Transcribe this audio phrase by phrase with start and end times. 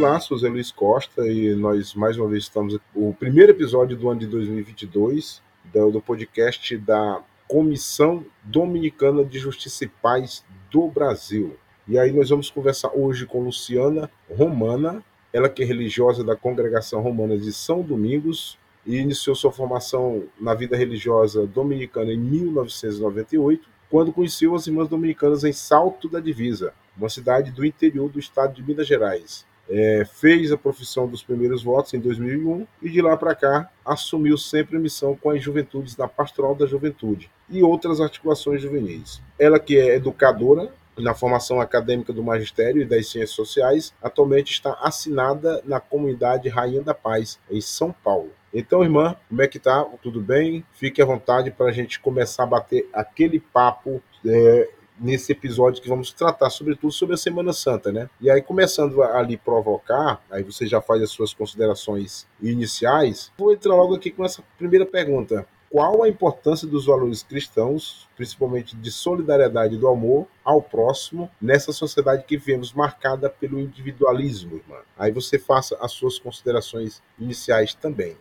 [0.00, 2.78] Olá, sou Zé Luiz Costa e nós mais uma vez estamos.
[2.94, 5.42] O primeiro episódio do ano de 2022
[5.74, 11.56] do, do podcast da Comissão Dominicana de Justiça e Paz do Brasil.
[11.88, 17.00] E aí nós vamos conversar hoje com Luciana Romana, ela que é religiosa da Congregação
[17.00, 24.12] Romana de São Domingos e iniciou sua formação na vida religiosa dominicana em 1998, quando
[24.12, 28.62] conheceu as irmãs dominicanas em Salto da Divisa, uma cidade do interior do estado de
[28.62, 29.48] Minas Gerais.
[29.68, 34.38] É, fez a profissão dos primeiros votos em 2001 e de lá para cá assumiu
[34.38, 39.20] sempre missão com as juventudes na Pastoral da Juventude e outras articulações juvenis.
[39.38, 44.72] Ela que é educadora na formação acadêmica do magistério e das ciências sociais, atualmente está
[44.80, 48.30] assinada na comunidade Rainha da Paz, em São Paulo.
[48.52, 49.84] Então, irmã, como é que tá?
[50.02, 50.64] Tudo bem?
[50.72, 55.88] Fique à vontade para a gente começar a bater aquele papo é, nesse episódio que
[55.88, 58.08] vamos tratar, sobretudo, sobre a Semana Santa, né?
[58.20, 63.52] E aí, começando a lhe provocar, aí você já faz as suas considerações iniciais, vou
[63.52, 65.46] entrar logo aqui com essa primeira pergunta.
[65.70, 71.72] Qual a importância dos valores cristãos, principalmente de solidariedade e do amor ao próximo, nessa
[71.72, 74.78] sociedade que vivemos marcada pelo individualismo, irmã?
[74.98, 78.16] Aí você faça as suas considerações iniciais também.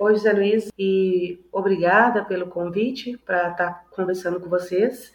[0.00, 5.12] Oi, José Luiz, e obrigada pelo convite para estar conversando com vocês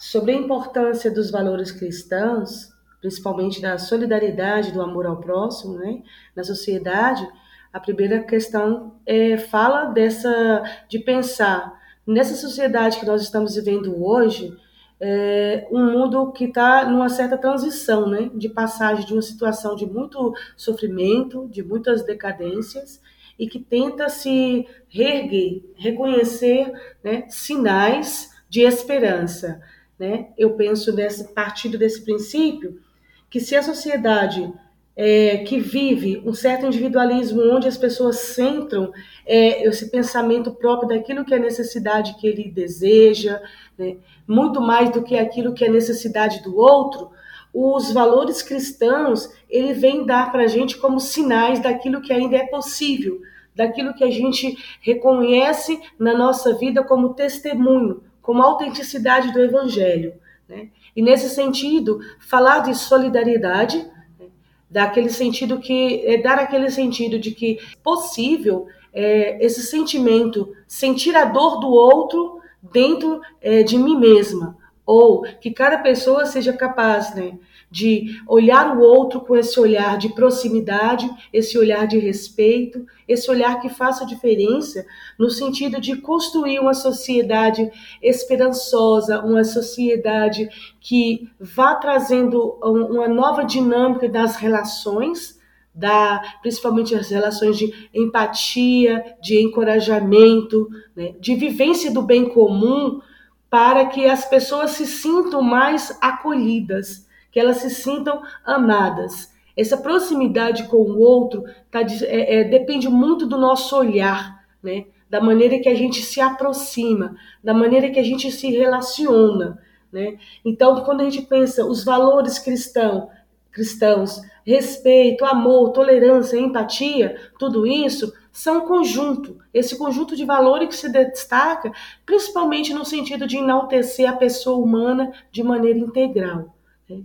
[0.00, 6.02] sobre a importância dos valores cristãos, principalmente da solidariedade, do amor ao próximo, né,
[6.34, 7.28] na sociedade.
[7.70, 14.56] A primeira questão é, fala dessa de pensar nessa sociedade que nós estamos vivendo hoje,
[14.98, 19.84] é, um mundo que está numa certa transição, né, de passagem de uma situação de
[19.84, 23.02] muito sofrimento, de muitas decadências,
[23.38, 26.72] e que tenta se reerguer, reconhecer
[27.04, 29.60] né, sinais de esperança.
[30.00, 30.28] Né?
[30.38, 32.80] Eu penso nesse partido desse princípio
[33.28, 34.50] que se a sociedade
[34.96, 38.90] é, que vive um certo individualismo onde as pessoas centram
[39.26, 43.42] é, esse pensamento próprio daquilo que é necessidade que ele deseja,
[43.76, 43.98] né?
[44.26, 47.10] muito mais do que aquilo que é necessidade do outro,
[47.52, 52.46] os valores cristãos ele vem dar para a gente como sinais daquilo que ainda é
[52.46, 53.20] possível,
[53.54, 60.14] daquilo que a gente reconhece na nossa vida como testemunho, como autenticidade do Evangelho.
[60.48, 60.68] Né?
[60.94, 63.78] E nesse sentido, falar de solidariedade,
[64.18, 64.26] né?
[64.68, 71.24] daquele sentido que é dar aquele sentido de que possível é, esse sentimento, sentir a
[71.24, 77.38] dor do outro dentro é, de mim mesma, ou que cada pessoa seja capaz, né,
[77.70, 83.60] de olhar o outro com esse olhar de proximidade, esse olhar de respeito, esse olhar
[83.60, 84.84] que faça diferença
[85.16, 87.70] no sentido de construir uma sociedade
[88.02, 90.48] esperançosa, uma sociedade
[90.80, 95.38] que vá trazendo uma nova dinâmica das relações,
[95.72, 103.00] da, principalmente as relações de empatia, de encorajamento, né, de vivência do bem comum,
[103.48, 109.32] para que as pessoas se sintam mais acolhidas que elas se sintam amadas.
[109.56, 114.86] Essa proximidade com o outro tá, é, é, depende muito do nosso olhar, né?
[115.08, 119.58] da maneira que a gente se aproxima, da maneira que a gente se relaciona.
[119.92, 120.18] Né?
[120.44, 123.10] Então, quando a gente pensa os valores cristão,
[123.50, 130.76] cristãos, respeito, amor, tolerância, empatia, tudo isso são um conjunto, esse conjunto de valores que
[130.76, 131.72] se destaca
[132.06, 136.54] principalmente no sentido de enaltecer a pessoa humana de maneira integral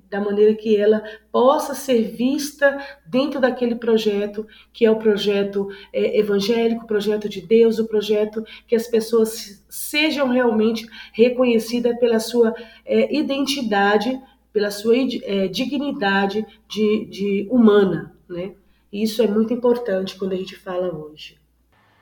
[0.09, 6.19] da maneira que ela possa ser vista dentro daquele projeto, que é o projeto é,
[6.19, 12.53] evangélico, o projeto de Deus, o projeto que as pessoas sejam realmente reconhecidas pela sua
[12.85, 14.19] é, identidade,
[14.51, 18.15] pela sua é, dignidade de, de humana.
[18.27, 18.53] Né?
[18.91, 21.37] Isso é muito importante quando a gente fala hoje.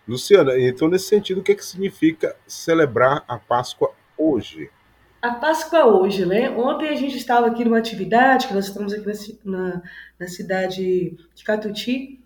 [0.07, 4.69] Luciana, então nesse sentido, o que, é que significa celebrar a Páscoa hoje?
[5.23, 6.49] A Páscoa hoje, né?
[6.49, 9.81] Ontem a gente estava aqui numa atividade, que nós estamos aqui na,
[10.19, 12.19] na, cidade de Catuti,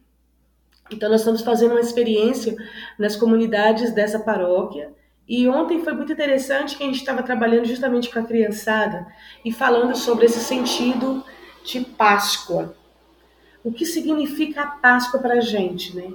[0.89, 2.55] então nós estamos fazendo uma experiência
[2.97, 4.91] nas comunidades dessa paróquia,
[5.27, 9.05] e ontem foi muito interessante que a gente estava trabalhando justamente com a criançada
[9.45, 11.23] e falando sobre esse sentido
[11.63, 12.75] de Páscoa.
[13.63, 16.13] O que significa a Páscoa para a gente, né?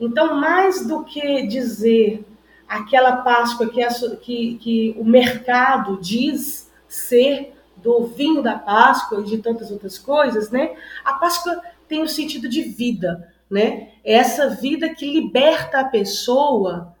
[0.00, 2.24] Então, mais do que dizer
[2.68, 3.88] aquela Páscoa que, a,
[4.20, 10.50] que, que o mercado diz ser do vinho da Páscoa e de tantas outras coisas,
[10.50, 10.74] né?
[11.04, 13.90] A Páscoa tem o um sentido de vida, né?
[14.04, 16.94] É essa vida que liberta a pessoa,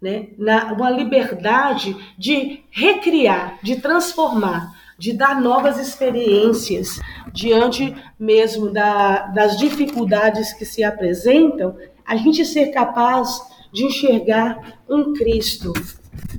[0.00, 0.28] né?
[0.36, 7.00] Na, uma liberdade de recriar, de transformar de dar novas experiências
[7.32, 11.76] diante mesmo da, das dificuldades que se apresentam,
[12.06, 13.40] a gente ser capaz
[13.74, 15.72] de enxergar um Cristo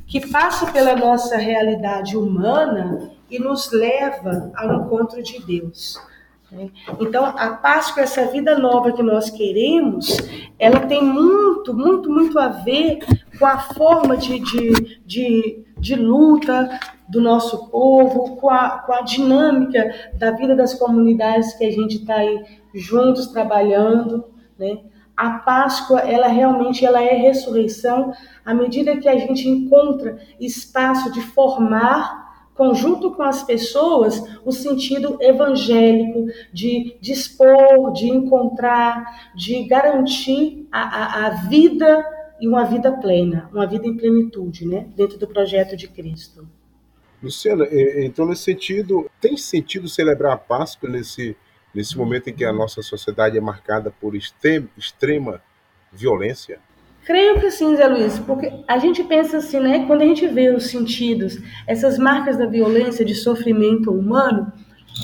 [0.07, 5.99] que passa pela nossa realidade humana e nos leva ao encontro de Deus.
[6.49, 6.69] Né?
[6.97, 10.17] Então, a Páscoa, essa vida nova que nós queremos,
[10.57, 12.99] ela tem muito, muito, muito a ver
[13.37, 16.79] com a forma de, de, de, de luta
[17.09, 21.97] do nosso povo, com a, com a dinâmica da vida das comunidades que a gente
[21.97, 24.23] está aí juntos trabalhando,
[24.57, 24.79] né?
[25.15, 28.13] A Páscoa, ela realmente ela é ressurreição
[28.45, 32.25] à medida que a gente encontra espaço de formar
[32.55, 41.25] conjunto com as pessoas, o sentido evangélico de dispor, de encontrar, de garantir a, a,
[41.25, 42.03] a vida
[42.39, 46.47] e uma vida plena, uma vida em plenitude, né, dentro do projeto de Cristo.
[47.21, 47.67] Luciana,
[47.97, 51.35] então nesse sentido, tem sentido celebrar a Páscoa nesse,
[51.75, 55.41] nesse momento em que a nossa sociedade é marcada por extrema,
[55.91, 56.59] violência?
[57.05, 59.85] Creio que sim, Zé Luiz, porque a gente pensa assim, né?
[59.85, 61.37] Quando a gente vê os sentidos,
[61.67, 64.51] essas marcas da violência, de sofrimento humano,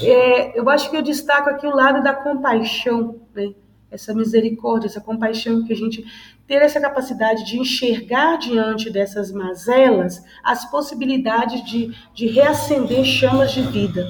[0.02, 3.54] é, eu acho que eu destaco aqui o lado da compaixão, né?
[3.92, 6.04] Essa misericórdia, essa compaixão que a gente
[6.48, 13.62] ter essa capacidade de enxergar diante dessas mazelas as possibilidades de, de reacender chamas de
[13.62, 14.08] vida,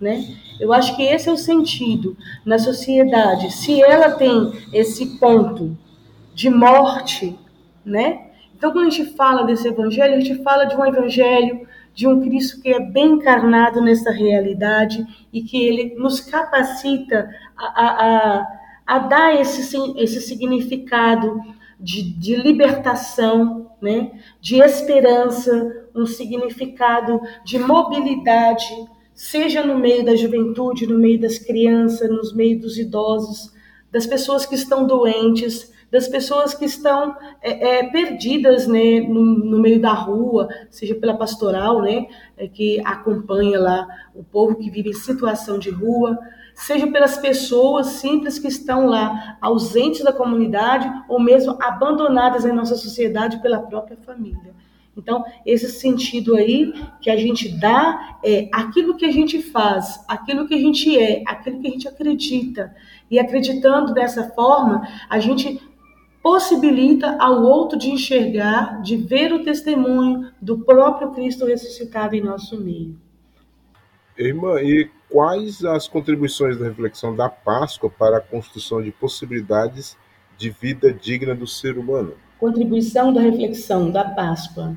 [0.00, 0.22] né?
[0.62, 2.16] Eu acho que esse é o sentido
[2.46, 3.50] na sociedade.
[3.50, 5.76] Se ela tem esse ponto
[6.32, 7.36] de morte,
[7.84, 8.28] né?
[8.56, 12.20] Então, quando a gente fala desse evangelho, a gente fala de um evangelho de um
[12.20, 18.46] Cristo que é bem encarnado nessa realidade e que ele nos capacita a, a,
[18.86, 21.40] a, dar esse, esse significado
[21.80, 24.12] de, de libertação, né?
[24.40, 28.72] de esperança, um significado de mobilidade,
[29.14, 33.52] seja no meio da juventude, no meio das crianças, nos meio dos idosos,
[33.90, 39.58] das pessoas que estão doentes, das pessoas que estão é, é, perdidas né, no, no,
[39.58, 42.06] meio da rua, seja pela pastoral, né,
[42.38, 46.18] é, que acompanha lá o povo que vive em situação de rua,
[46.54, 52.74] seja pelas pessoas simples que estão lá ausentes da comunidade ou mesmo abandonadas em nossa
[52.74, 54.54] sociedade pela própria família.
[54.96, 60.46] Então, esse sentido aí que a gente dá é aquilo que a gente faz, aquilo
[60.46, 62.74] que a gente é, aquilo que a gente acredita.
[63.10, 65.60] E acreditando dessa forma, a gente
[66.22, 72.60] possibilita ao outro de enxergar, de ver o testemunho do próprio Cristo ressuscitado em nosso
[72.60, 72.96] meio.
[74.16, 79.96] Irmã, e quais as contribuições da reflexão da Páscoa para a construção de possibilidades
[80.36, 82.14] de vida digna do ser humano?
[82.42, 84.76] Contribuição da reflexão da Páscoa.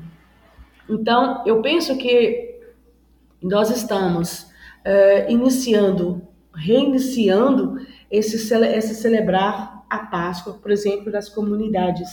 [0.88, 2.60] Então, eu penso que
[3.42, 6.22] nós estamos uh, iniciando,
[6.54, 12.08] reiniciando esse, esse celebrar a Páscoa, por exemplo, das comunidades.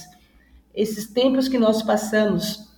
[0.73, 2.75] Esses tempos que nós passamos,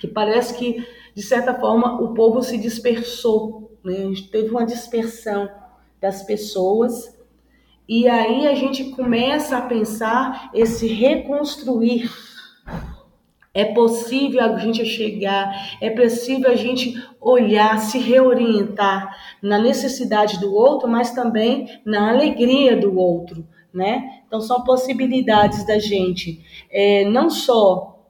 [0.00, 0.84] que parece que,
[1.14, 3.94] de certa forma, o povo se dispersou, né?
[3.94, 5.48] a gente teve uma dispersão
[6.00, 7.16] das pessoas,
[7.88, 12.10] e aí a gente começa a pensar esse reconstruir.
[13.54, 20.54] É possível a gente chegar, é possível a gente olhar, se reorientar na necessidade do
[20.54, 24.22] outro, mas também na alegria do outro né?
[24.26, 28.04] Então são possibilidades da gente é, não só,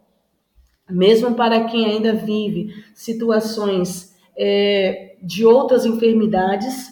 [0.89, 6.91] mesmo para quem ainda vive situações é, de outras enfermidades,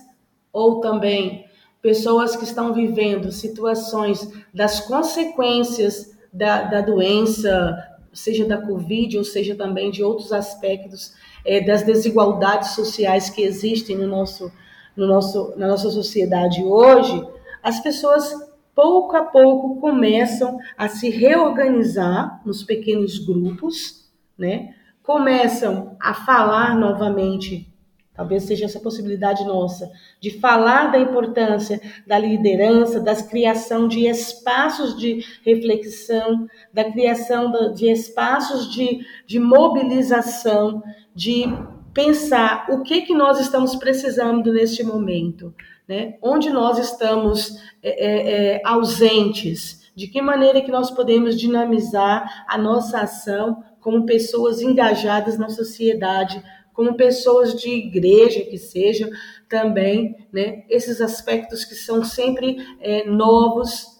[0.53, 1.46] ou também
[1.87, 7.79] pessoas que estão vivendo situações das consequências da, da doença,
[8.13, 11.15] seja da Covid ou seja também de outros aspectos
[11.45, 14.51] é, das desigualdades sociais que existem no nosso,
[14.97, 17.25] no nosso, na nossa sociedade hoje,
[17.63, 18.35] as pessoas
[18.75, 24.75] pouco a pouco começam a se reorganizar nos pequenos grupos, né?
[25.05, 27.73] Começam a falar novamente,
[28.17, 34.97] talvez seja essa possibilidade nossa, de falar da importância da liderança, da criação de espaços
[34.97, 40.83] de reflexão, da criação de espaços de, de mobilização,
[41.15, 41.45] de
[41.93, 45.55] pensar o que, que nós estamos precisando neste momento
[45.89, 46.17] né?
[46.23, 52.59] onde nós estamos é, é, é, ausentes, de que maneira que nós podemos dinamizar a
[52.59, 56.43] nossa ação como pessoas engajadas na sociedade,
[56.77, 59.09] como pessoas de igreja que sejam
[59.49, 60.65] também, né?
[60.69, 63.97] esses aspectos que são sempre é, novos,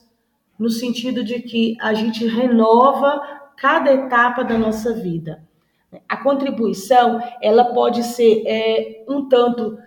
[0.59, 3.21] no sentido de que a gente renova
[3.57, 5.43] cada etapa da nossa vida.
[6.07, 9.79] A contribuição, ela pode ser é, um tanto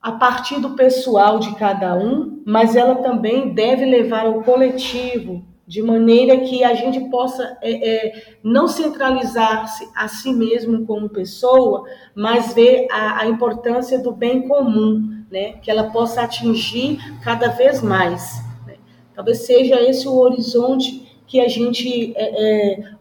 [0.00, 5.82] a partir do pessoal de cada um, mas ela também deve levar ao coletivo, de
[5.82, 12.52] maneira que a gente possa é, é, não centralizar-se a si mesmo como pessoa, mas
[12.52, 15.54] ver a, a, importância do bem comum, né?
[15.62, 18.42] que ela possa atingir cada vez mais.
[18.66, 18.76] Né?
[19.14, 22.94] Talvez seja esse o horizonte que a gente é, é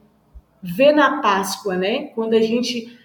[0.62, 2.05] vê na Páscoa, né?
[2.15, 2.98] quando a gente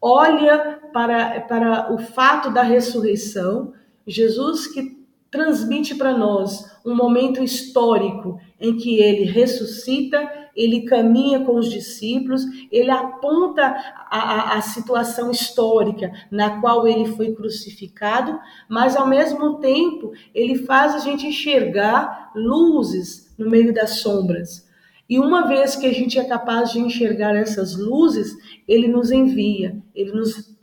[0.00, 3.72] olha para, para o fato da ressurreição,
[4.06, 11.56] Jesus que transmite para nós um momento histórico em que ele ressuscita, ele caminha com
[11.56, 13.64] os discípulos, ele aponta
[14.08, 20.54] a, a, a, situação histórica na qual ele foi crucificado, mas ao mesmo tempo ele
[20.64, 24.66] faz a gente enxergar luzes no meio das sombras.
[25.08, 28.34] E uma vez que a gente é capaz de enxergar essas luzes,
[28.66, 30.56] ele nos envia, ele nos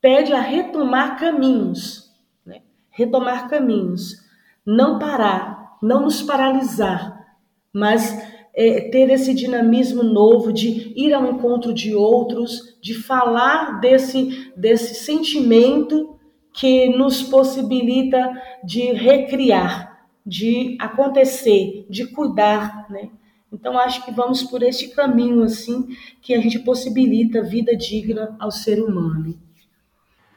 [0.00, 2.05] pede a retomar caminhos?
[2.96, 4.24] Retomar caminhos,
[4.64, 7.26] não parar, não nos paralisar,
[7.72, 8.18] mas
[8.54, 14.94] é, ter esse dinamismo novo de ir ao encontro de outros, de falar desse, desse
[14.94, 16.18] sentimento
[16.54, 18.32] que nos possibilita
[18.64, 23.10] de recriar, de acontecer, de cuidar, né?
[23.52, 25.86] Então, acho que vamos por este caminho, assim,
[26.20, 29.38] que a gente possibilita vida digna ao ser humano.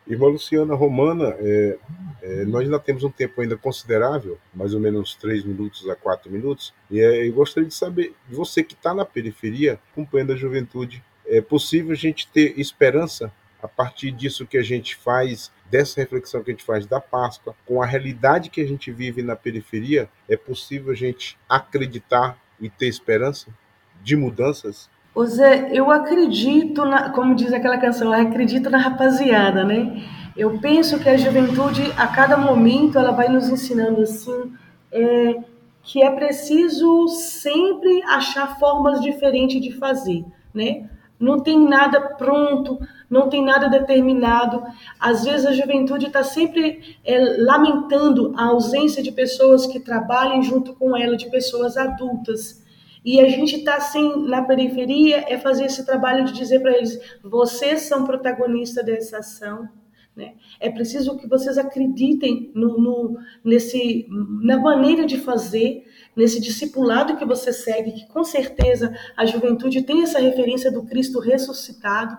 [0.10, 1.78] Irmã Luciana Romana, é,
[2.22, 6.32] é, nós ainda temos um tempo ainda considerável, mais ou menos três minutos a quatro
[6.32, 11.04] minutos, e é, eu gostaria de saber, você que está na periferia, acompanhando a juventude,
[11.28, 16.42] é possível a gente ter esperança a partir disso que a gente faz, dessa reflexão
[16.44, 20.10] que a gente faz da Páscoa, com a realidade que a gente vive na periferia,
[20.28, 23.54] é possível a gente acreditar e ter esperança
[24.02, 24.90] de mudanças?
[25.20, 30.02] Ô Zé, eu acredito, na, como diz aquela canção, eu acredito na rapaziada, né?
[30.34, 34.54] Eu penso que a juventude, a cada momento, ela vai nos ensinando assim,
[34.90, 35.36] é,
[35.84, 40.24] que é preciso sempre achar formas diferentes de fazer,
[40.54, 40.90] né?
[41.20, 44.64] Não tem nada pronto, não tem nada determinado.
[44.98, 50.74] Às vezes a juventude está sempre é, lamentando a ausência de pessoas que trabalhem junto
[50.76, 52.64] com ela, de pessoas adultas.
[53.04, 57.00] E a gente está assim na periferia é fazer esse trabalho de dizer para eles:
[57.24, 59.70] vocês são protagonistas dessa ação.
[60.16, 60.34] Né?
[60.60, 67.24] É preciso que vocês acreditem no, no, nesse, na maneira de fazer, nesse discipulado que
[67.24, 72.18] você segue, que com certeza a juventude tem essa referência do Cristo ressuscitado,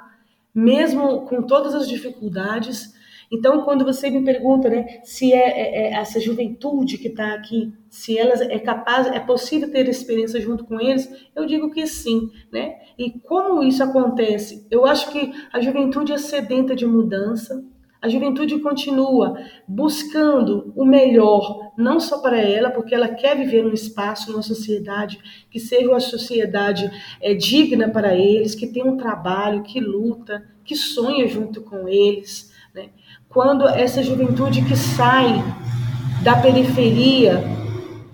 [0.55, 2.99] mesmo com todas as dificuldades.
[3.31, 7.73] Então, quando você me pergunta, né, se é, é, é essa juventude que está aqui,
[7.89, 12.29] se ela é capaz, é possível ter experiência junto com eles, eu digo que sim,
[12.53, 12.77] né?
[12.99, 14.67] E como isso acontece?
[14.71, 17.65] Eu acho que a juventude é sedenta de mudança,
[18.03, 23.75] a juventude continua buscando o melhor, não só para ela, porque ela quer viver num
[23.75, 25.21] espaço, numa sociedade
[25.51, 30.75] que seja uma sociedade é, digna para eles, que tem um trabalho, que luta, que
[30.75, 32.51] sonha junto com eles.
[32.75, 32.89] Né?
[33.31, 35.41] Quando essa juventude que sai
[36.21, 37.41] da periferia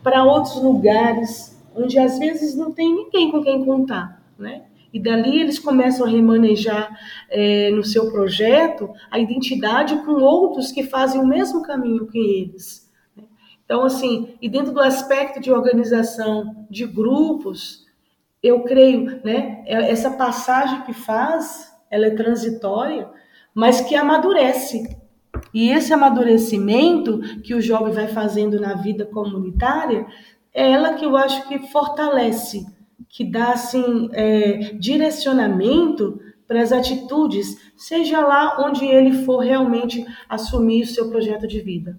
[0.03, 4.65] para outros lugares, onde às vezes não tem ninguém com quem contar, né?
[4.93, 6.95] E dali eles começam a remanejar
[7.31, 12.87] é, no seu projeto a identidade com outros que fazem o mesmo caminho que eles.
[13.17, 13.25] Né?
[13.65, 17.87] Então, assim, e dentro do aspecto de organização de grupos,
[18.43, 23.09] eu creio, né, é, essa passagem que faz, ela é transitória,
[23.55, 25.06] mas que amadurece.
[25.57, 30.07] E esse amadurecimento que o jovem vai fazendo na vida comunitária,
[30.53, 32.67] é ela que eu acho que fortalece
[33.09, 40.83] que dá assim é, direcionamento para as atitudes, seja lá onde ele for realmente assumir
[40.83, 41.99] o seu projeto de vida.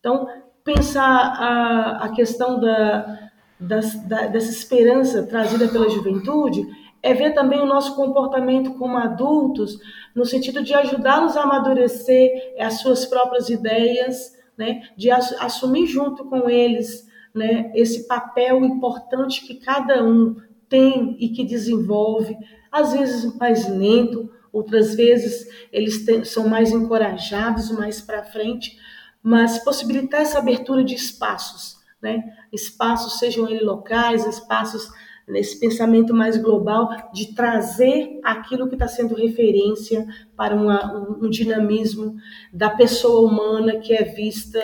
[0.00, 0.26] Então,
[0.64, 6.66] pensar a, a questão da, da, da, dessa esperança trazida pela juventude
[7.02, 9.78] é ver também o nosso comportamento como adultos,
[10.14, 16.48] no sentido de ajudá-los a amadurecer as suas próprias ideias, né, de assumir junto com
[16.48, 20.36] eles né, esse papel importante que cada um
[20.68, 22.36] tem e que desenvolve,
[22.72, 28.78] às vezes mais lento, outras vezes eles são mais encorajados, mais para frente,
[29.22, 32.24] mas possibilitar essa abertura de espaços, né?
[32.52, 34.88] Espaços, sejam eles locais, espaços
[35.26, 40.06] nesse pensamento mais global de trazer aquilo que está sendo referência
[40.36, 42.14] para uma, um, um dinamismo
[42.52, 44.60] da pessoa humana que é vista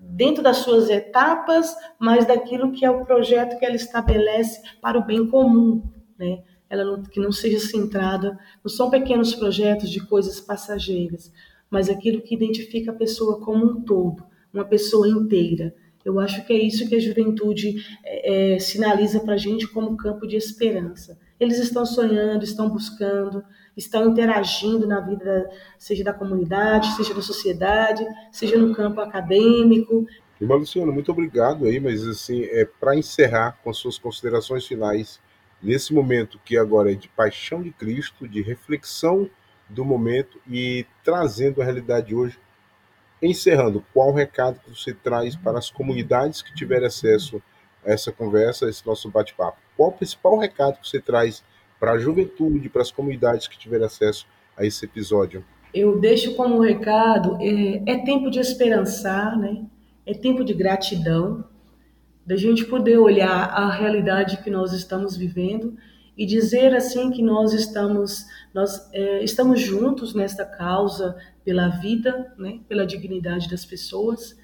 [0.00, 5.04] dentro das suas etapas, mas daquilo que é o projeto que ela estabelece para o
[5.04, 5.82] bem comum,
[6.18, 6.42] né?
[6.70, 11.32] ela não, que não seja centrada, não são pequenos projetos de coisas passageiras,
[11.68, 15.74] mas aquilo que identifica a pessoa como um todo, uma pessoa inteira.
[16.06, 19.96] Eu acho que é isso que a juventude é, é sinaliza para a gente como
[19.96, 21.18] campo de esperança.
[21.38, 23.42] Eles estão sonhando, estão buscando,
[23.76, 30.06] estão interagindo na vida, seja da comunidade, seja da sociedade, seja no campo acadêmico.
[30.40, 35.20] Irmã Luciana, muito obrigado aí, mas assim, é para encerrar com suas considerações finais,
[35.60, 39.28] nesse momento que agora é de paixão de Cristo, de reflexão
[39.68, 42.38] do momento e trazendo a realidade hoje,
[43.22, 47.42] encerrando, qual o recado que você traz para as comunidades que tiverem acesso
[47.84, 49.58] a essa conversa, a esse nosso bate-papo?
[49.76, 51.42] Qual o principal recado que você traz
[51.78, 55.44] para a juventude, para as comunidades que tiverem acesso a esse episódio?
[55.72, 59.66] Eu deixo como recado: é, é tempo de esperançar, né?
[60.06, 61.44] é tempo de gratidão,
[62.24, 65.76] da gente poder olhar a realidade que nós estamos vivendo
[66.16, 72.60] e dizer assim que nós estamos nós é, estamos juntos nesta causa pela vida, né,
[72.66, 74.36] pela dignidade das pessoas,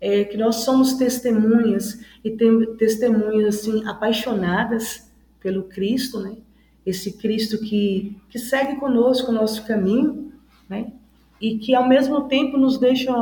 [0.00, 6.36] é, que nós somos testemunhas e tem, testemunhas assim apaixonadas pelo Cristo, né?
[6.84, 10.30] Esse Cristo que que segue conosco o nosso caminho,
[10.68, 10.92] né?
[11.40, 13.12] E que ao mesmo tempo nos deixa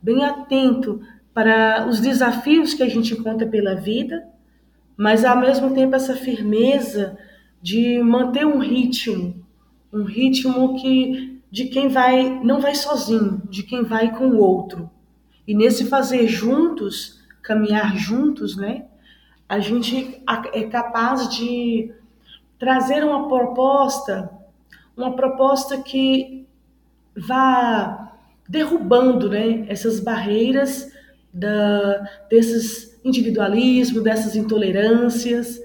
[0.00, 1.00] bem atento
[1.34, 4.28] para os desafios que a gente encontra pela vida,
[4.96, 7.18] mas ao mesmo tempo essa firmeza
[7.62, 9.34] de manter um ritmo,
[9.92, 14.90] um ritmo que de quem vai não vai sozinho, de quem vai com o outro.
[15.46, 18.86] E nesse fazer juntos, caminhar juntos, né?
[19.48, 21.92] A gente é capaz de
[22.58, 24.30] trazer uma proposta,
[24.96, 26.46] uma proposta que
[27.16, 28.12] vá
[28.48, 30.92] derrubando, né, essas barreiras
[31.32, 35.60] da, desses individualismos, dessas intolerâncias,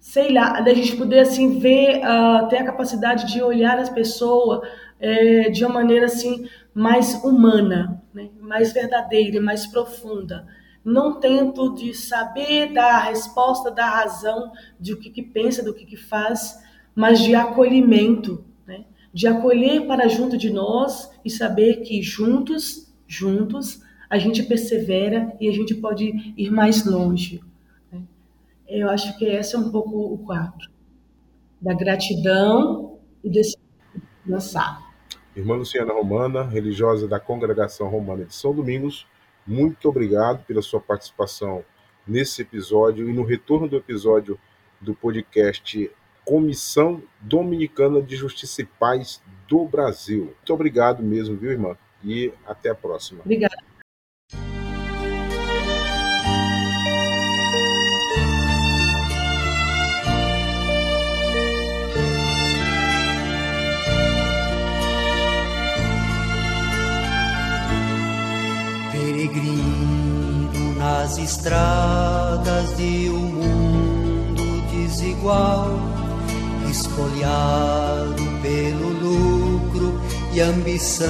[0.00, 4.60] sei lá, da gente poder assim ver, uh, ter a capacidade de olhar as pessoas
[5.00, 8.30] é, de uma maneira assim mais humana, né?
[8.40, 10.46] mais verdadeira, mais profunda.
[10.84, 15.84] Não tento de saber da resposta, da razão de o que, que pensa, do que,
[15.84, 16.62] que faz,
[16.94, 18.84] mas de acolhimento, né?
[19.12, 25.48] de acolher para junto de nós e saber que juntos, juntos, a gente persevera e
[25.48, 27.40] a gente pode ir mais longe.
[28.68, 30.68] Eu acho que esse é um pouco o quadro
[31.60, 33.56] da gratidão e desse
[34.26, 34.86] lançar.
[35.34, 39.06] Irmã Luciana Romana, religiosa da Congregação Romana de São Domingos,
[39.46, 41.64] muito obrigado pela sua participação
[42.06, 44.38] nesse episódio e no retorno do episódio
[44.80, 45.90] do podcast
[46.24, 50.24] Comissão Dominicana de Justiça e Paz do Brasil.
[50.24, 51.76] Muito obrigado mesmo, viu, irmã?
[52.04, 53.22] E até a próxima.
[53.22, 53.67] Obrigada.
[71.28, 75.78] Estradas de um mundo desigual,
[76.70, 80.00] espoliado pelo lucro
[80.32, 81.06] e ambição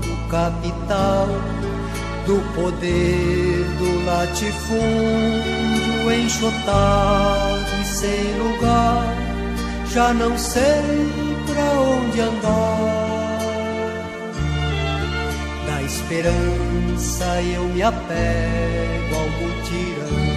[0.00, 1.28] do capital,
[2.26, 4.80] do poder do latifúndio
[6.12, 9.14] enxotado e sem lugar,
[9.92, 11.08] já não sei
[11.46, 13.19] pra onde andar
[16.10, 20.29] esperança eu me apego ao mutirão.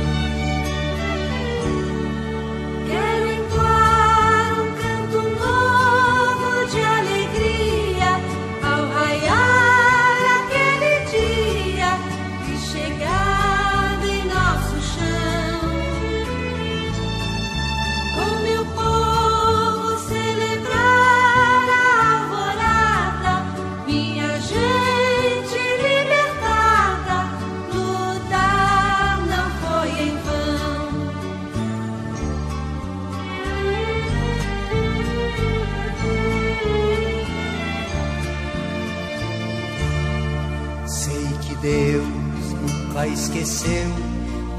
[43.33, 43.89] Esqueceu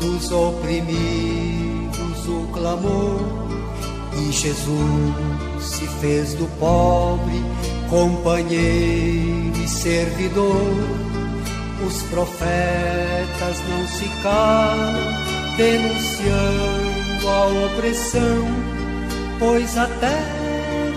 [0.01, 3.21] dos oprimidos o clamor.
[4.17, 5.15] E Jesus
[5.61, 7.43] se fez do pobre
[7.89, 10.75] companheiro e servidor.
[11.87, 15.25] Os profetas não se calam,
[15.57, 18.47] denunciando a opressão,
[19.39, 20.45] pois a terra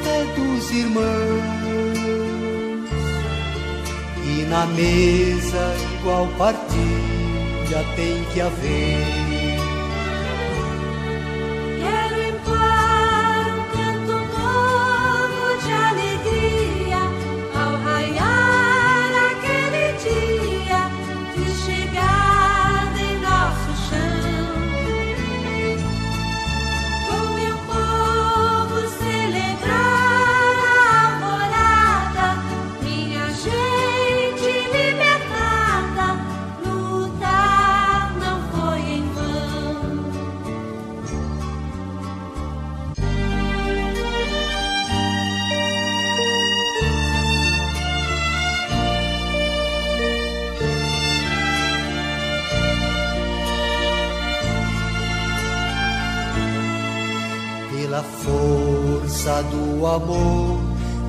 [0.05, 1.57] é dos irmãos.
[4.25, 7.26] E na mesa igual partido
[7.69, 9.36] já tem que haver.
[59.43, 60.59] Do amor,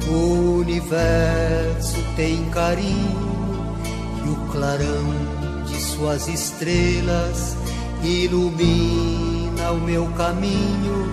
[0.07, 3.77] o universo tem carinho
[4.25, 7.57] e o clarão de suas estrelas
[8.03, 11.07] ilumina o meu caminho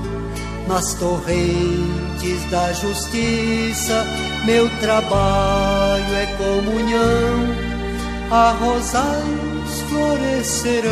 [0.67, 4.05] nas torrentes da justiça.
[4.45, 7.55] Meu trabalho é comunhão,
[8.31, 10.91] a rosais florescerão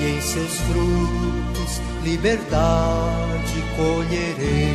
[0.00, 1.47] e em seus frutos
[2.02, 4.67] liberdade colherei.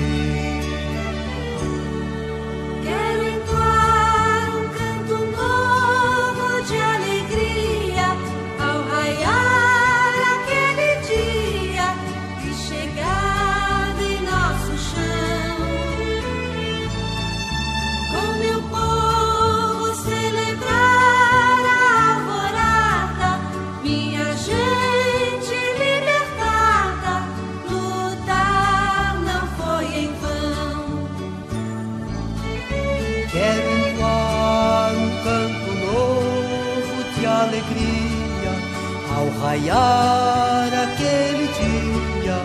[39.53, 42.37] Raiar aquele dia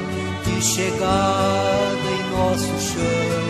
[0.44, 3.48] de chegada em nosso chão.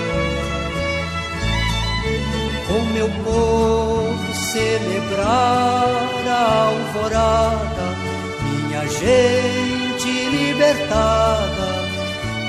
[2.69, 7.87] Com meu povo celebrar a alvorada,
[8.43, 11.69] minha gente libertada,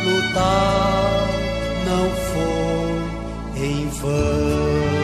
[0.05, 1.27] lutar
[1.87, 4.98] não foi em vão.